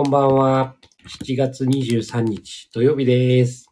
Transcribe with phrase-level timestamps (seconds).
[0.00, 0.30] こんばんは。
[0.30, 0.76] こんばんは。
[1.26, 3.70] 7月23日土曜日です。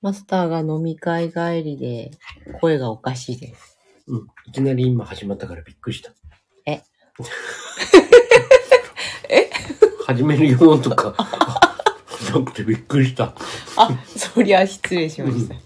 [0.00, 2.12] マスターが飲み会帰りで
[2.62, 3.78] 声がおかしいです。
[4.06, 4.26] うん。
[4.46, 6.12] いきなり今始まったからびっくりした。
[6.64, 6.80] え？
[9.28, 9.50] え
[10.06, 11.14] 始めるよとか。
[12.34, 13.34] なくてびっくりした。
[13.76, 15.56] あ、そりゃ失礼しました。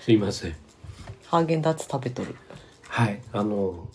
[0.00, 0.56] すいません。
[1.26, 2.36] ハーゲンダッツ食べとる。
[2.88, 3.20] はい。
[3.32, 3.86] あの、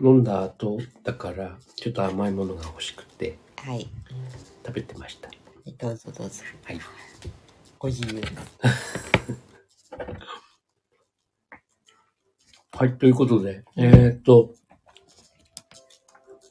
[0.00, 3.88] 飲んだ後だから、ちょっと甘いものが欲しくてはい。
[4.66, 5.28] 食べてました。
[5.78, 6.42] どうぞどうぞ。
[6.64, 6.80] はい。
[7.78, 8.22] ご自由に。
[12.72, 12.96] はい。
[12.98, 14.54] ということで、えーっと、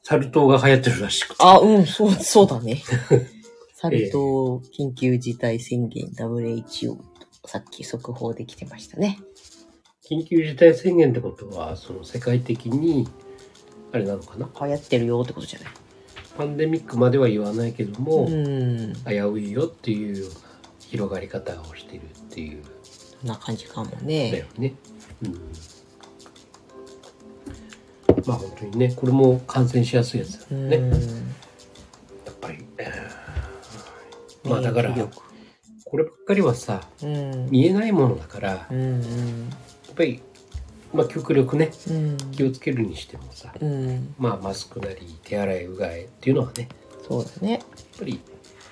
[0.03, 1.35] サル痘が流行ってるらしくて。
[1.39, 2.83] あ、うん、そう、そうだね。
[3.75, 7.03] サル痘緊急事態宣言 WHO と
[7.47, 9.19] さっき速報できてましたね。
[10.09, 13.07] 緊急事態宣言ってことは、その世界的に、
[13.91, 14.49] あれなのかな？
[14.67, 15.73] 流行ってるよってことじゃない？
[16.37, 18.93] パンデミックまでは言わないけども、うん。
[19.05, 20.35] 危ういよっていうような
[20.79, 22.63] 広がり方をしてるっていう
[23.19, 24.45] そんな感じかもだねよ。
[24.57, 24.73] ね。
[25.23, 25.33] うん。
[28.25, 30.73] まあ本当にね、これも感染しやすいやつだうん。
[30.73, 30.89] よね。
[32.25, 32.65] やっぱり。
[32.77, 33.27] えー
[34.49, 34.93] まあだから、
[35.83, 37.49] こればっかりはさ、うん。
[37.49, 39.03] 見えないものだから、やうんっ
[39.95, 40.21] ぱり、
[40.97, 41.95] まあ極力ね、うん。
[41.95, 42.17] うん。
[42.31, 44.15] 気をつけるにしてもさ、うん。
[44.17, 46.67] まあマスクなり手洗いうがいっていうのはね、
[47.07, 47.51] そうだね。
[47.53, 47.61] やっ
[47.99, 48.19] ぱり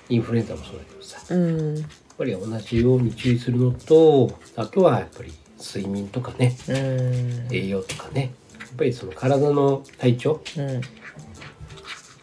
[0.08, 1.86] インフルエンザもそうだけどさ、やっうん。
[2.18, 7.54] ぱり同じように注意するのと、あとはやっぱり睡眠とかね、うん。
[7.54, 10.68] 栄養とかね、やっぱりその体の体調、うん。
[10.68, 10.82] やっ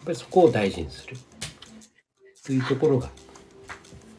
[0.05, 1.17] ぱりそこを大事にする。
[2.45, 3.09] というところが、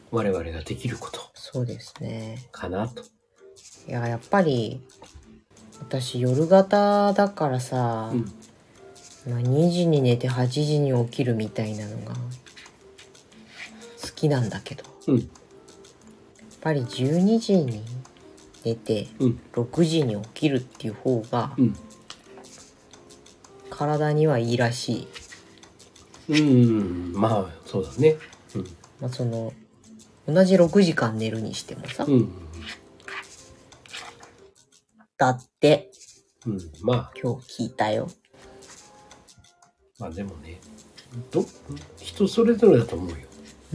[0.09, 2.47] 我々ができることそうですね。
[2.51, 3.03] かなと。
[3.87, 4.81] いや、やっぱり、
[5.81, 8.25] 私夜型だからさ、うん。
[9.31, 12.19] まあ、2時に寝て8時に起きるみたいなのが好
[14.15, 15.29] きなんだけど、やっうん。
[16.61, 17.83] ぱり12時に
[18.63, 19.39] 寝てうん。
[19.53, 21.75] 6時に起きるっていう方がうん。
[23.69, 25.07] 体にはいいらしい。
[26.29, 27.13] うん。
[27.13, 28.15] まあ、そうだね。
[29.01, 29.51] まあ、その、
[30.27, 32.13] 同じ6時間寝るにしてもさ、うん。
[32.13, 32.31] うん。
[35.17, 35.54] だって
[36.45, 36.59] うん。
[36.81, 38.07] まあ、今日聞いたよ。
[39.99, 40.59] まあでもね、
[41.31, 41.45] ど、
[41.97, 43.15] 人それぞれだと思うよ。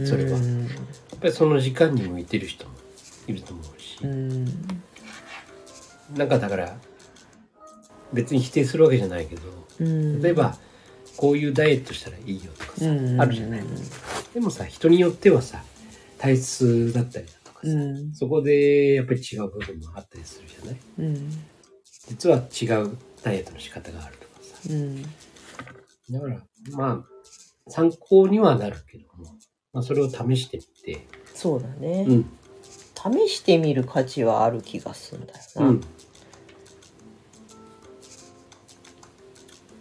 [0.07, 0.67] それはうんや
[1.15, 2.71] っぱりその時間に向いてる人も
[3.27, 4.07] いると思うしう。
[4.07, 4.45] ん。
[6.15, 6.77] なんかだから、
[8.13, 9.41] 別に否定するわけじゃないけど、
[9.79, 10.21] うん。
[10.21, 10.57] 例えば、
[11.17, 13.63] こういうダイエットしたらいいよとかさ、うん、あるじゃない。
[14.33, 15.63] でもさ、人によってはさ、
[16.17, 18.13] 体質だったりだとかさ、うん。
[18.13, 21.31] そこでやっぱり違う部分もあったりするじゃないうん。
[22.07, 24.59] 実は違うダイエットの仕方があるとかさ。
[24.69, 25.03] うん。
[25.03, 26.41] だから、
[26.71, 29.35] まあ、参考にはなるけども、
[29.73, 30.63] まあ、それを試してみ
[30.93, 32.25] て、そうだね、うん、
[32.95, 35.67] 試してみる価値はある気がするんだよな。
[35.67, 35.81] うん。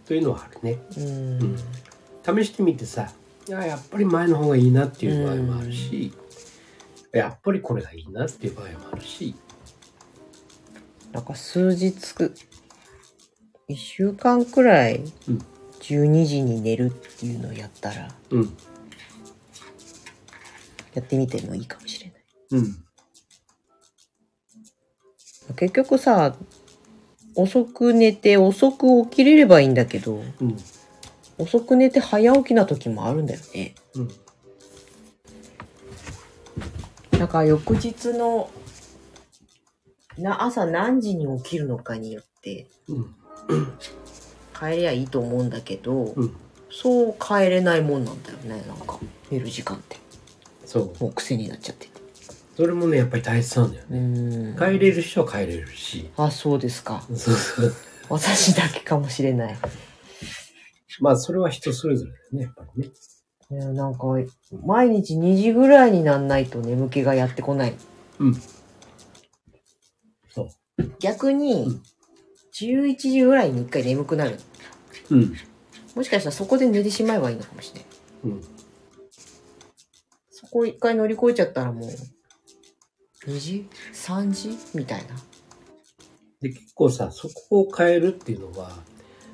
[0.07, 0.79] というのはあるね。
[0.97, 1.57] うん。
[2.43, 3.13] 試してみてさ、
[3.49, 6.13] いや、やっぱり前の方がいいなっていう場合もあるし、
[7.13, 9.35] やっぱりこれがいいなっていう場合もあるし、
[11.13, 12.33] なんか数日、
[13.69, 15.39] 一週間くらいうん、
[15.81, 18.57] 12時に寝るっていうのをやったら、うん、
[20.95, 22.25] やってみてもいいかもしれない。
[22.53, 22.63] う
[25.53, 26.37] ん、結局さ、
[27.35, 30.57] 遅く寝て遅く起きれればいいんだけど、うん、
[31.39, 33.75] 遅く寝て早起きな時もあるんだよね。
[33.95, 34.11] うん。
[37.31, 38.51] か翌日の
[40.23, 43.15] な朝何時に起きるのかによってうん、
[44.59, 46.37] 帰りゃいいと思うんだけど、うん。
[46.71, 48.99] そう帰れないもんなんだよねなんか
[49.31, 49.97] 寝る時間って
[50.65, 51.03] そう。
[51.03, 52.01] もう癖になっちゃってて
[52.57, 54.55] それもね、やっぱり大切なんだようね。
[54.59, 57.75] 帰れる人は帰れるし、あそうですかそうそう。
[58.11, 59.57] 私だけかもしれない
[61.01, 63.73] まあ、それは人それぞれだよね、やっぱりね。
[63.73, 64.05] なんか
[64.65, 67.75] 毎日2時ぐらいになんないと眠気がやってこない
[68.19, 68.37] うん。
[71.01, 71.83] 逆にうん
[72.53, 74.37] 11時ぐらいに1回眠くなる
[75.11, 75.35] うん。
[75.95, 77.87] もしかしたらそこで寝てしまえばいいのかもしれない
[78.25, 78.45] うん。
[80.31, 81.91] そこ一回乗り越えちゃったらもう、
[83.31, 84.59] 2時 ?3 時？
[84.75, 85.15] みたいな。
[86.41, 88.73] で、結構さ、そこを変えるっていうのは、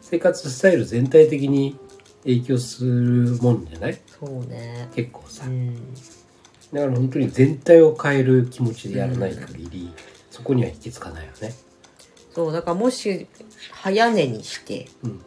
[0.02, 1.78] 生活スタイル全体的に
[2.24, 4.00] 影響するもんじゃない？
[4.20, 4.88] そうね。
[4.94, 5.50] 結構さう。
[5.50, 5.74] ん。
[5.94, 9.90] だから本当に全体を変える気持ちでやらない限り、
[10.36, 11.54] そこには行き着かないよね。
[12.34, 13.26] そう、だからもし、
[13.72, 15.20] 早寝にして、うん。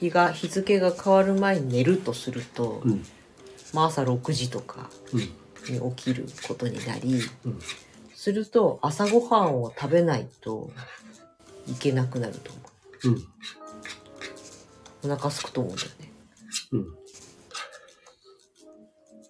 [0.00, 3.04] 日が日付が変わる前に寝るとすると、うん。
[3.72, 5.20] まあ、朝6時とかうん。
[5.72, 7.58] に起きることになりうん。
[8.12, 10.70] すると朝ごはんを食べないと
[11.68, 12.60] いけなくなると思
[13.04, 13.08] う。
[13.10, 13.14] ん。
[13.14, 13.22] う
[15.04, 16.12] お腹空くと思うんだよね。
[16.72, 16.86] うん。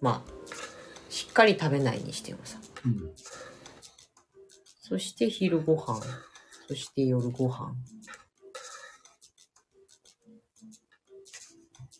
[0.01, 0.31] まあ
[1.11, 2.57] しっかり食べないにしてもさ。
[2.85, 3.11] うん
[4.91, 6.01] そして昼ご飯。
[6.67, 7.73] そして夜ご飯。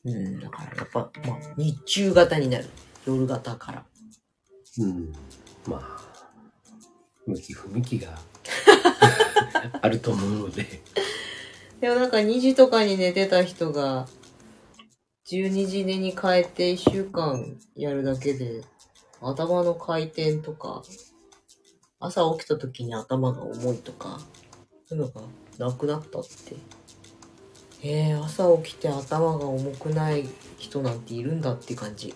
[0.04, 2.66] うんだからやっぱ、まあ、日中型になる。
[3.08, 3.86] 夜型から。
[4.80, 5.14] うん
[5.66, 6.02] まあ
[7.26, 8.20] 向き不向きが
[9.82, 10.82] あると思うので。
[11.80, 14.10] でもなんか2時とかに寝てた人が、
[15.30, 18.66] 12時寝に変えて1週間やるだけで、
[19.22, 20.84] 頭の回転とか、
[22.02, 24.20] 朝起きた時に頭が重いとか、
[24.88, 25.22] そういうのが
[25.60, 26.56] なくなったって。
[27.84, 30.28] えー、朝起きて頭が重くない
[30.58, 32.14] 人なんているんだって感じ。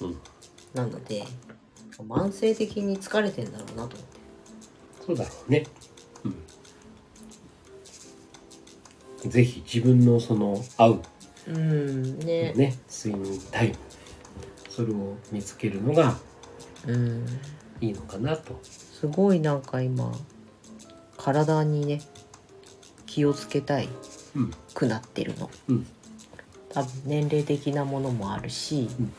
[0.00, 0.18] うん
[0.74, 1.24] なので、
[1.98, 4.16] 慢性的に疲れてんだろうなと思って。
[5.06, 5.64] そうだろうね
[6.24, 6.28] う
[9.28, 11.00] んぜひ自分のその合う
[11.48, 12.52] うん、ね。
[12.54, 13.74] ね睡眠タイム
[14.68, 16.18] それを見つけるのが
[16.86, 17.26] うん。
[17.80, 18.58] いいのかなと。
[18.62, 20.12] すごいなんか今
[21.16, 22.00] 体にね
[23.06, 23.88] 気をつけたい
[24.34, 24.50] うん。
[24.74, 25.50] くなってるの。
[25.68, 25.86] うん。
[26.68, 29.12] 多分年齢的なものもあるし、うん。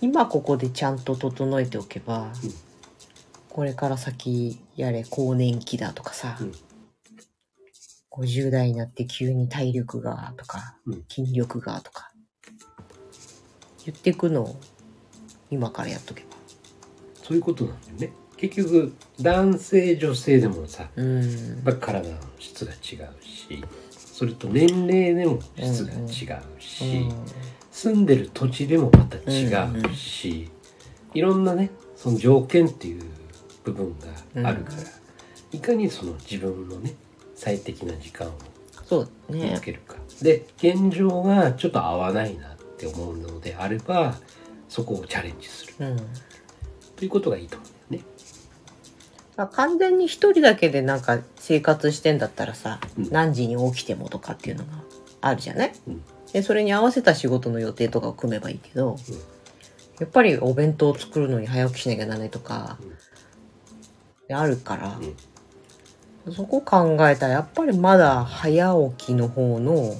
[0.00, 2.30] 今ここでちゃんと整えておけば、うん。
[3.48, 6.52] これから先やれ更年期だとかさ、うん。
[8.10, 11.04] 50代になって急に体力がとか、うん。
[11.08, 12.10] 筋力がとか
[13.84, 14.60] 言ってくのを
[15.50, 16.27] 今からやっとけば
[17.28, 18.12] そういうことなんだよね。
[18.38, 21.62] 結局男性女性でもさうん。
[21.78, 22.78] 体の質が違う
[23.22, 27.06] しそれと年齢でも質が違うし、
[27.70, 29.46] 住んでる土地でもまた違
[29.90, 30.50] うし、
[31.12, 33.02] いろんなねその条件っていう
[33.64, 34.78] 部分があるから、
[35.52, 36.94] いかにその自分のね
[37.34, 38.32] 最適な時間を
[39.28, 39.54] 見ね。
[39.56, 44.16] つけるか、で現状がちょっと合わないなって思うのであれば
[44.68, 45.74] そこをチャレンジする。
[45.80, 45.96] うん
[46.98, 48.08] ということがいいと思うんだよね。
[49.36, 53.10] まあ完全に一人だけでなんか生活してんだったらさ、うん。
[53.10, 54.72] 何時に起きてもとかっていうのが
[55.20, 56.02] あるじゃない、うん。
[56.32, 58.96] でそれに合わせた仕事の予定とかを組めばいいけど、
[60.00, 62.92] やっぱりお弁当を作るのに早起きしなきゃならないとか、うん。
[64.26, 64.98] であるから、
[66.26, 66.34] うん。
[66.34, 69.94] そこ考えたらやっぱりまだ早起きの方の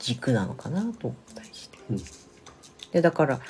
[0.00, 1.78] 軸なのかなと思ったりして。
[1.90, 1.98] うん。
[2.90, 3.40] でだから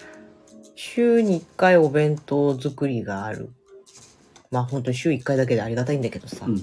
[0.82, 3.50] 週に1回お弁当作りがある。
[4.50, 6.62] まあ本当に週1回だけでありがたいんだけどさ、うん。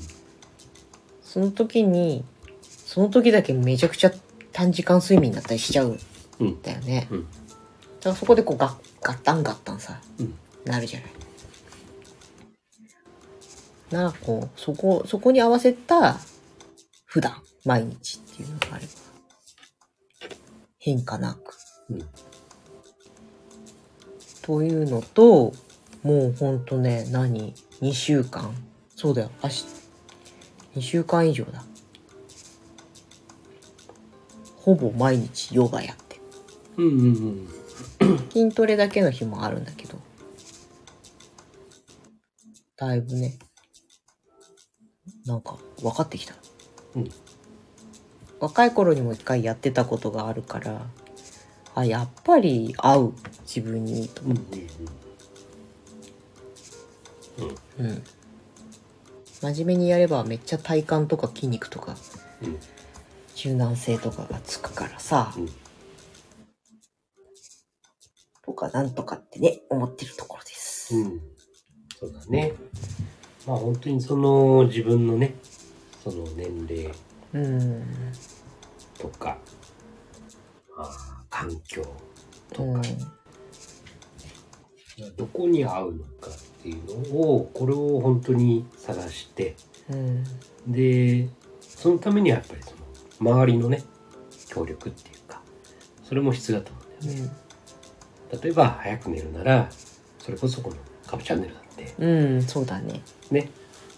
[1.21, 2.25] その時に
[2.63, 4.11] その時だけめちゃくちゃ
[4.51, 5.99] 短時間睡眠だったりしちゃうん
[6.39, 7.25] うんだよね、うん。
[7.25, 10.33] だからそこでこうガッガッタンガッタンさうん
[10.65, 11.11] なるじゃない。
[13.91, 16.17] ならこうそこそこに合わせた
[17.05, 18.91] 普段毎日っていうのがあれば
[20.79, 21.55] 変化なく。
[21.91, 22.09] うん
[24.47, 25.53] というのと
[26.03, 28.55] もうほんとね何？2週間。
[28.95, 29.31] そうだよ。
[29.43, 29.65] 明日
[30.77, 31.65] 2週間以上だ。
[34.55, 36.21] ほぼ毎日ヨガやって。
[36.77, 37.47] うんうん
[37.99, 38.19] うん。
[38.29, 39.99] 筋トレだけの日もあるんだけど。
[42.77, 43.37] だいぶね
[45.25, 46.35] なんか分かってきた、
[46.95, 47.09] うん。
[48.39, 50.85] 若い頃にも一回やってたことがあるから
[51.77, 54.33] あやっぱり合う自分にとうんう
[57.83, 57.85] ん。
[57.85, 58.03] うん。
[59.41, 61.95] 真面目にやればめっちゃ体幹とか筋肉とか
[62.41, 62.59] うん。
[63.35, 65.49] 柔軟性とかがつくからさ、うん。
[68.43, 71.21] とかなんとかってね思ってるところです、うん。
[71.99, 72.53] そうだね。
[73.45, 75.35] まあ本当にその自分のね
[76.03, 76.91] その年齢
[77.35, 77.83] うん。
[78.97, 79.37] とか、
[80.75, 81.83] まあ、環境
[82.53, 82.81] とうん。
[82.81, 82.87] か、
[85.15, 89.55] どこに合うのかっていうのをこれを本当に探して。
[89.89, 90.23] うん。
[90.67, 91.29] で
[91.61, 92.71] そのためにはやっぱりそ
[93.23, 93.83] の周りのね
[94.47, 95.41] 協力っていうか
[96.03, 97.35] それも必要だと思うんだよね。
[98.41, 99.69] 例えば早く寝るなら
[100.19, 100.75] それこそこの
[101.05, 103.01] カブチャンネルだってうん、うん、そうだね。
[103.31, 103.49] ね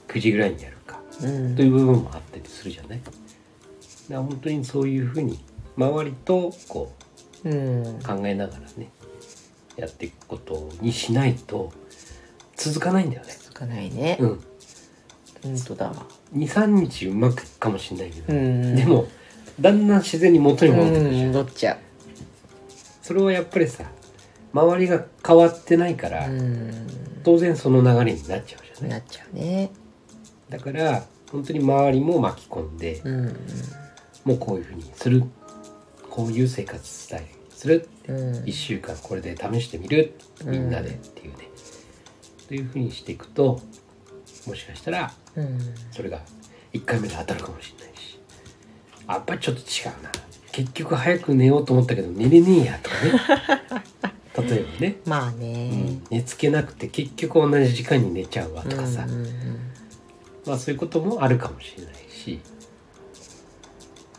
[0.07, 1.55] 9時ぐらいにやるかうん。
[1.55, 3.01] という部分もあったりするじゃない。
[3.01, 3.17] だか
[4.09, 5.39] ら本当にそういうふうに
[5.77, 7.08] 周りとこうんう
[7.43, 8.89] 考えながらね
[9.77, 11.71] やっていくことにしないと
[12.55, 13.35] 続かないんだよね。
[13.39, 14.17] つかないね。
[14.19, 14.39] うん、
[15.43, 15.87] 本当だ。
[15.87, 15.95] わ
[16.33, 18.75] 23日うまくいくかもしれないけど、うん。
[18.75, 19.07] でも
[19.59, 21.77] だんだん自然に元に戻ってくるじゃん、戻っちゃ
[23.01, 23.85] それはやっぱりさ
[24.53, 26.27] 周りが変わってないから、
[27.23, 28.89] 当然その流れになっちゃうじゃない？
[28.89, 29.71] なっちゃうね。
[30.49, 33.35] だから本当に周りも巻き込んで、うん。
[34.25, 35.23] もうこういうふうにする
[36.09, 37.87] こういう生活スタイルにする。
[38.07, 38.15] うん。
[38.43, 40.13] 1週間これで試してみる。
[40.45, 41.49] みんなでっていうね、
[42.47, 43.61] というふうにしていくと
[44.47, 45.59] もしかしたらうん。
[45.91, 46.21] それが
[46.73, 48.19] 1回目で当たるかもしれないし。
[49.07, 50.11] あやっぱりちょっと違うな。
[50.51, 53.11] 結局早く寝ようと思ったけど寝れねえやとかね。
[54.49, 55.99] 例えばね、まあね。
[56.09, 59.29] 寝つけなくて結局同じ時間に寝ちゃうわとかさ、うんうん
[60.45, 62.39] まあそういうこともあるかもしれないし。
[62.53, 62.58] うん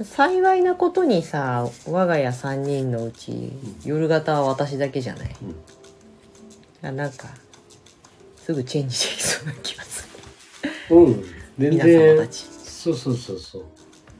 [0.02, 3.52] 幸いなことにさ我が家3人のうち
[3.84, 5.36] 夜型は私だけじゃない。
[6.82, 6.88] うん。
[6.88, 7.28] あなんか
[8.36, 10.08] すぐチェンジできそうな気がす
[10.90, 11.26] うん、る
[11.58, 12.44] 全然たち。
[12.44, 13.64] そうそうそうそう。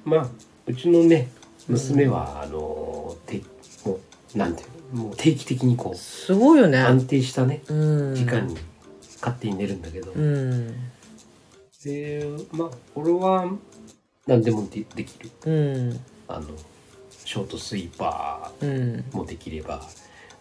[0.04, 0.28] まあ
[0.66, 1.28] うちのね
[1.66, 3.42] 娘は、あのて
[3.84, 3.99] も
[4.34, 5.04] うなんていうの？
[5.04, 6.78] もう定期的にこうすごいよね。
[6.78, 8.14] 安定したねうん。
[8.14, 8.56] 時間に
[9.20, 10.75] 勝手に寝るんだけど、うん。
[11.82, 13.50] でまあ俺は
[14.30, 15.30] 何でもでできる。
[15.46, 16.00] うん。
[16.28, 16.46] あの
[17.25, 18.68] ショートスイーパうん。
[19.10, 19.82] ーもできれば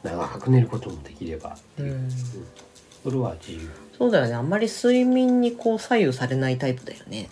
[0.03, 2.09] 長く寝ることもできればっていう、うん。
[3.03, 3.69] それは自由。
[3.97, 4.33] そうだよね。
[4.33, 7.29] あんまり睡眠にこう左右されないタイプだよね。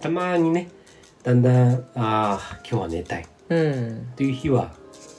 [0.00, 0.68] たまにね
[1.22, 3.22] だんだんああ今日は寝たい。
[3.22, 4.06] っうん。
[4.16, 4.72] ていう日は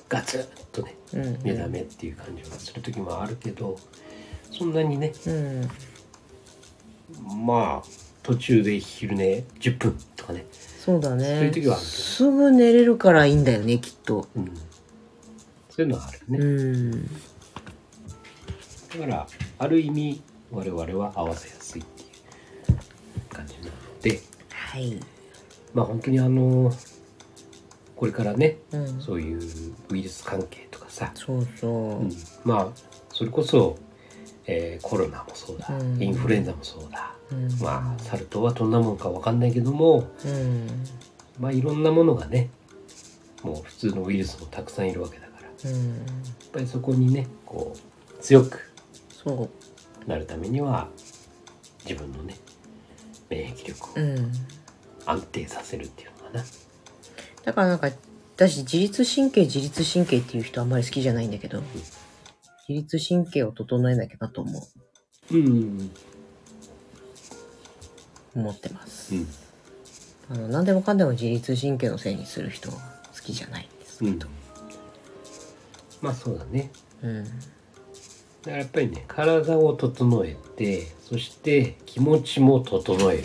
[0.09, 1.39] ガツッとねうん。
[1.43, 3.77] 目覚めっていう感じがする時もあるけど
[4.51, 5.69] そんなにねうん。
[7.45, 10.47] まあ途中で昼寝10分とかね、
[10.79, 11.25] そうだね。
[11.25, 11.91] そういう時はあるけど。
[11.91, 14.27] すぐ寝れるからいいんだよねきっと。
[14.35, 14.45] うん、
[15.69, 17.05] そういうのはあるね、うん。
[17.05, 17.09] だ
[18.99, 19.27] から
[19.59, 22.05] ある意味我々は合わせやすいってい
[22.73, 22.77] う
[23.29, 24.19] 感じなので。
[24.49, 24.99] はい。
[25.75, 26.73] まあ本当にあの
[27.95, 28.99] これからねうん。
[28.99, 29.39] そういう
[29.91, 31.71] ウイルス関係とかさ、そうそう。
[31.99, 32.11] うん、
[32.43, 32.67] まあ
[33.13, 33.77] それこそ、
[34.47, 36.01] えーコロナもそうだ、うん。
[36.01, 37.51] インフルエンザもそうだ、うん。
[37.59, 40.67] まあサル痘はどんなもんかわかんないけどもうん。
[41.39, 42.49] まあいろんなものがね
[43.43, 45.43] もう普通のウイルスもたくさんいるわけだから。
[45.43, 46.05] やっうん
[46.51, 48.59] ぱりそこにねこう強く
[49.09, 49.49] そ
[50.05, 50.09] う。
[50.09, 50.87] なるためには
[51.83, 52.37] 自分のね
[53.29, 54.31] 免疫力をうん。
[55.07, 56.45] 安定させるっていうのかな、
[57.43, 57.89] だからなんか
[58.35, 61.61] 私自律神経自律神経っていう人あんまり好きじゃないんだけど
[62.67, 64.59] 自律神経を整えなきゃなと思
[65.31, 65.37] う。
[65.37, 65.91] うんうん
[68.35, 69.15] 思ってます。
[69.15, 69.27] うん。
[70.29, 72.77] あの何でもかんでも自律神経のせいにする人は
[73.13, 73.65] 好きじゃない。
[73.73, 74.19] んですうん。
[76.01, 76.71] まあそうだね。
[77.01, 77.23] うん。
[77.23, 77.35] だか
[78.47, 83.23] らやっぱりね体を整えてそして気持ちも整える、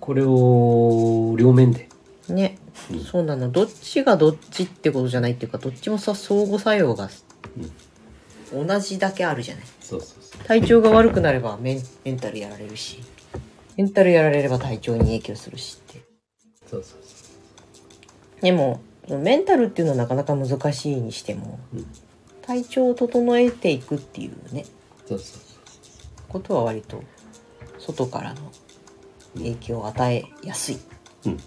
[0.00, 1.88] これを両面で、
[2.28, 2.58] うんね。
[2.90, 3.00] うん。
[3.04, 3.50] そうなの。
[3.50, 7.08] どっちがどっちってことじゃないっていうかどっちもさ相互作用が
[8.52, 9.64] 同じだけあるじゃない。
[9.80, 10.44] そうそうそう。
[10.44, 13.00] 体調が悪くなればメンメンタルやられるし。
[13.76, 16.02] メンタルやられれば体調に影響するしって。
[16.66, 21.86] そうそうそでもメンタルっていうのはなかなか難しいにしてもううん。
[22.42, 24.64] 体調を整えていくっていうね。
[25.06, 27.02] そうそうそことは割と
[27.78, 28.52] 外からの
[29.34, 30.74] 影響を与えやすい。
[30.74, 30.80] う
[31.26, 31.38] うん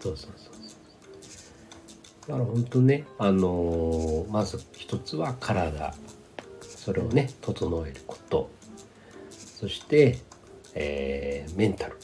[0.00, 0.30] そうそう
[2.28, 5.94] だから本当ねあのーまず一つは体。
[6.60, 8.50] それをね整えること。
[9.30, 10.18] そして、
[10.74, 11.96] えーメンタル。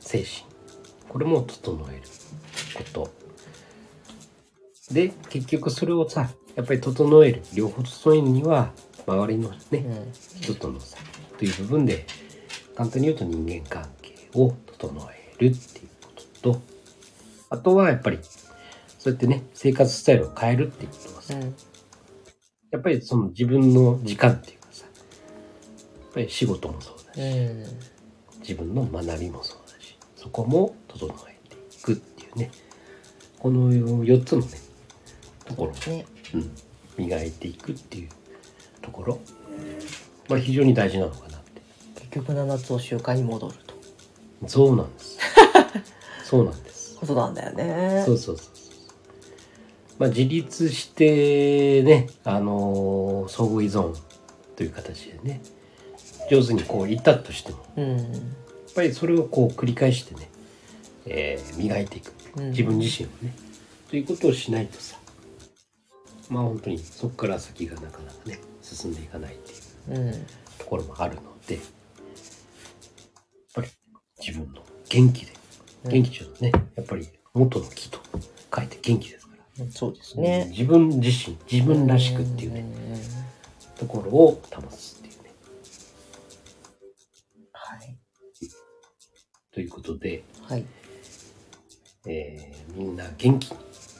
[0.00, 0.44] 精神。
[1.08, 2.02] これも整える
[2.74, 3.10] こと。
[4.92, 7.42] で結局それをさやっぱり整える。
[7.54, 8.72] 両方整えるには
[9.06, 10.12] 周りのね、うん。
[10.40, 10.98] 人との差
[11.38, 12.04] という部分で
[12.76, 16.10] 簡単に言うと人間関係を整えるっていうこ
[16.42, 16.62] とと
[17.50, 18.18] あとはやっぱり
[19.02, 21.54] そうやってね生活スタイルを変えるっていうことはさ、うん。
[22.70, 27.64] やっぱりその自分の時間っていうかさやっぱり仕事もそうだし、うん。
[28.38, 32.52] 自分の学びもそうだしそこも整えていくっていうね
[33.40, 34.58] この4つのね
[35.46, 36.06] ところを、ね。
[36.34, 36.50] うん、
[36.96, 38.08] 磨いていくっていう
[38.80, 39.18] ところ。
[40.28, 41.60] まあ非常に大事なのかなって。
[41.96, 43.74] 結局7つを習慣に戻ると。
[44.46, 45.18] そうなんです。
[46.22, 46.96] そうなんです。
[47.00, 48.04] ことなんだよね。
[48.06, 48.51] そうそうそうそう
[50.02, 53.94] まあ自立してねあのー相互依存
[54.56, 55.40] という形でね
[56.28, 57.58] 上手にこういったとしても。
[57.76, 57.88] うん。
[57.90, 58.00] やっ
[58.74, 60.28] ぱりそれをこう繰り返してね、
[61.06, 62.12] えー磨いていく。
[62.36, 62.50] うん。
[62.50, 63.32] 自分自身をね、
[63.88, 64.98] ということをしないとさ。
[66.28, 69.54] まあ本当にそこから先がなかなかね進んでいかないってい
[69.94, 70.12] ううん。
[70.58, 71.54] ところもあるので。
[71.54, 71.64] やっ
[73.54, 73.68] ぱり
[74.18, 75.32] 自分の元気で
[75.84, 75.92] うん。
[75.92, 78.00] 元気ちょっとねやっぱり元の木と
[78.56, 79.21] 書いて元気です。
[79.70, 80.46] そうですね。
[80.50, 82.66] 自分自身、自分らしくっていうね、ん
[83.78, 85.30] ところを保つっていうね。
[87.52, 87.96] はい。
[89.52, 90.64] ということで、はい。
[92.06, 93.58] えーみんな元気に。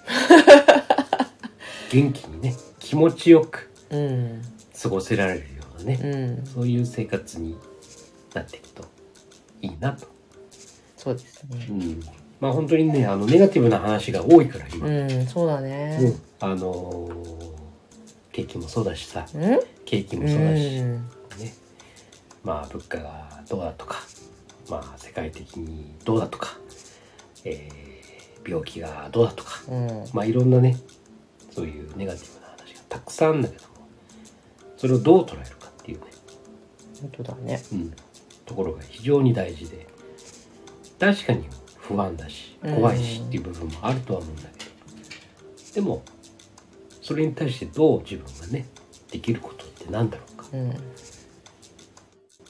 [1.91, 4.43] 元気にね、気持ちよくうん。
[4.81, 5.45] 過ごせられるよ
[5.79, 6.47] うなね、うん。
[6.47, 7.57] そういう生活に
[8.35, 8.85] なっていくと
[9.61, 10.07] いいなと。
[10.97, 11.73] そうですねう。
[11.75, 12.22] ん。
[12.43, 14.85] まあ本当にね、あの、ネガティブな話が多いから今。
[14.89, 16.13] うん、そうだうんね。
[16.41, 17.53] あのー
[18.33, 19.61] 景気もそうだしさ、うん？
[19.85, 20.97] 景気もうそうだし、ん。
[21.39, 21.55] ね。
[22.43, 23.99] まあ物価がどうだとか、
[24.69, 26.59] まあ世界的にどうだとか、
[27.45, 30.05] えー病気がどうだとか、うん。
[30.13, 30.77] まあいろんなね、
[31.53, 33.69] そういうネガティブな話がたくさんあるんだけども、
[34.77, 36.07] それをどう捉えるかっていうね、
[37.01, 37.63] 本当だね。
[37.73, 37.93] うん、
[38.47, 39.87] ところが非常に大事で、
[40.99, 41.47] 確かに
[41.83, 44.71] 不安だし、怖いしっていう部分もあるとは思うんだけど、
[45.75, 46.03] でも、
[47.01, 48.67] それに対してどう自分がね、
[49.11, 50.47] できることって何だろうか。
[50.53, 50.71] うん。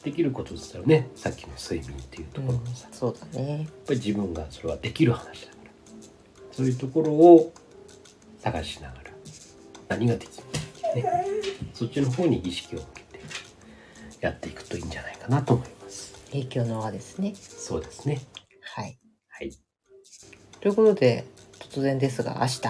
[0.04, 3.68] できることって言ったらね、さっきの睡眠っていうところもさ、やっそうだね。
[3.86, 5.70] ぱり自分がそれはできる話だから、
[6.52, 7.52] そういうところを
[8.40, 9.02] 探しながら、
[9.88, 10.58] 何ができるか
[10.94, 11.04] ね、
[11.72, 13.20] そっちの方に意識を向けて
[14.20, 16.14] やっていくといいんじゃないかなと思います。
[16.32, 17.34] 影響の輪ですね。
[17.34, 18.20] そうですね。
[18.60, 18.84] はい。
[18.84, 18.98] はい。
[20.62, 21.24] ということで、
[21.58, 22.60] 突然ですが、明日、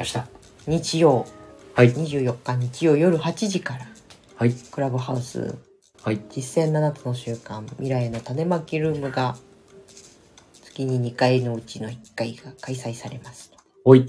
[0.00, 0.24] 明日。
[0.66, 1.26] 日曜、
[1.74, 1.92] はい。
[1.92, 3.86] 24日日曜夜8時から、
[4.34, 4.52] はい。
[4.52, 5.56] クラブハウス
[6.02, 6.20] はい。
[6.28, 9.36] 実践7つの習慣未来の種まきルームが
[10.64, 13.52] 月に2回のうちの1回が開催されます。
[13.84, 14.04] おい。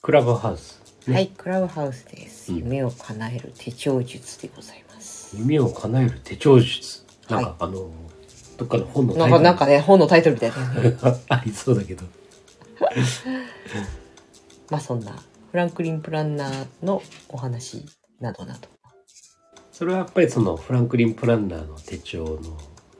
[0.00, 0.80] クラブハウス。
[1.08, 2.52] ねはい、クラブハウスです。
[2.52, 5.36] うん夢を叶える手帳術でございます。
[5.36, 7.04] 夢を叶える手帳術。
[7.28, 7.90] なんか、はいあの、
[8.60, 10.96] どっかの本のタなんイトルかなんかね、本のタイトルみたいな、ね。
[11.30, 12.04] ありそうだけど。
[14.68, 15.12] まあそんな、
[15.50, 17.86] フランクリン・プランナーのお話
[18.20, 18.68] などなど。
[19.72, 22.38] それはやっぱりそのフランクリン・プランナーの手帳の、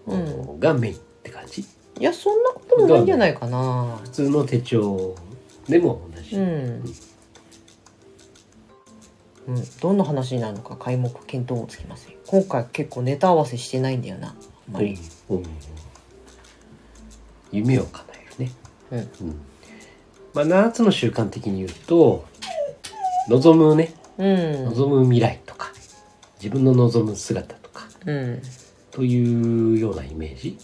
[0.06, 1.60] うんがメインって感じ？
[1.60, 1.66] い
[2.02, 3.98] や、そんなこともないんじゃないかな。
[4.02, 5.14] 普通の手帳
[5.68, 6.36] でも同じ。
[6.36, 6.84] うん。
[9.48, 12.14] うん、どんな話になるのか皆目見当もつきません。
[12.26, 14.34] 今回結構ネタ合わせしてないんだよな。
[14.68, 14.98] あんまり。
[15.28, 15.46] うんうん
[17.52, 18.52] 夢を叶えるね。
[18.92, 18.98] うん。
[18.98, 19.40] うん
[20.34, 22.24] まあ、7つの習慣的に言うと、
[23.28, 24.64] 望むね、うん。
[24.66, 25.72] 望む未来とか、
[26.40, 28.42] 自分の望む姿とか、うん。
[28.92, 30.56] というようなイメージ。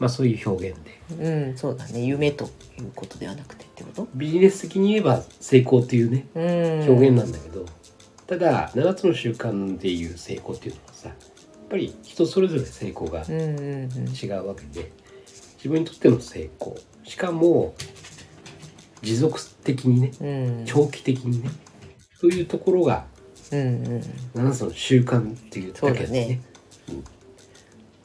[0.00, 0.98] まあそういう表現で。
[1.20, 2.00] うん、そうだね。
[2.04, 2.46] 夢と
[2.80, 4.08] いうことではなくてってこと？
[4.16, 6.42] ビジネス的に言えば成功っていうね、うん。
[6.90, 7.64] 表現なんだけど、
[8.26, 10.92] ただ7つの習慣でいう成功っていうのは
[11.68, 13.22] ぱり人それぞれ成功が。
[13.22, 14.92] 違うわけで
[15.56, 16.76] 自分にとっての成功。
[17.04, 17.74] しかも
[19.02, 20.64] 持続的にねうん。
[20.66, 21.50] 長期的にね
[22.20, 23.06] というところが
[23.52, 23.62] うんう
[23.98, 24.00] ん。
[24.34, 26.26] 7つの習慣っていうだけでそうだね。
[26.26, 26.42] ね
[26.88, 27.04] うん。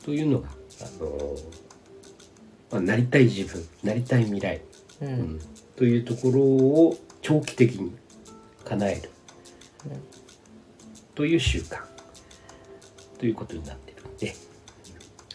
[0.04, 0.50] というのが
[0.82, 1.62] あのー
[2.72, 4.62] まあ、なりたい自分なりたい未来。
[5.02, 5.06] う。
[5.06, 5.40] うんん、
[5.76, 7.92] というところを長期的に
[8.66, 9.10] 叶える、
[9.86, 9.92] うん。
[11.16, 11.91] という習慣
[13.22, 14.34] ということになってるんで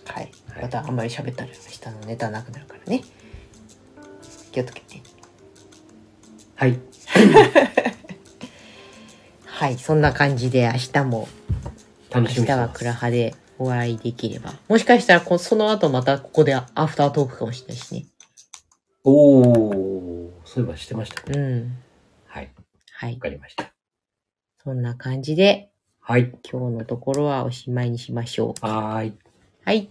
[0.05, 0.33] はい。
[0.51, 3.05] はいまたあんまり喋ったら下のネタなくなるからね。
[4.51, 5.01] 気をつけて。
[6.57, 6.81] はい
[9.46, 9.79] はい。
[9.79, 11.29] そんな感じで明日も、
[12.11, 14.53] 楽しみ明日はクラハでお会いできれば。
[14.68, 18.07] もしかしたらこその後またここでアフタートークかもしれないしね。
[19.05, 21.79] おおそういえばしてましたねうん。
[22.27, 22.53] はい
[22.90, 23.20] はいわ。
[23.20, 23.72] かりました
[24.64, 25.70] そんな感じで、
[26.09, 28.64] はい今日のところはおしまいにしましょう。
[28.64, 29.12] はーい
[29.64, 29.88] はい。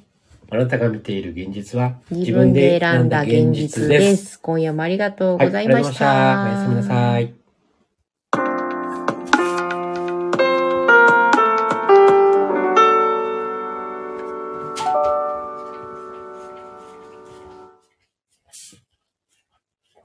[0.49, 4.39] あなたが見ている現実は自分で選んだ現実です。
[4.39, 6.05] 今夜もありがとうございました。
[6.05, 7.44] はいありがとうございましたおやすみなさい